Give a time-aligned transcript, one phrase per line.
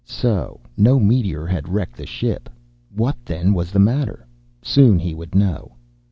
[0.03, 2.49] So no meteor had wrecked the ship.
[2.89, 4.25] What, then, was the matter?
[4.63, 5.75] Soon he would know.